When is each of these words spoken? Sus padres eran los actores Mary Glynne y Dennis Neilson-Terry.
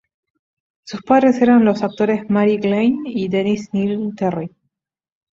Sus 0.83 1.03
padres 1.03 1.43
eran 1.43 1.63
los 1.63 1.83
actores 1.83 2.27
Mary 2.27 2.57
Glynne 2.57 3.03
y 3.05 3.27
Dennis 3.27 3.71
Neilson-Terry. 3.71 4.49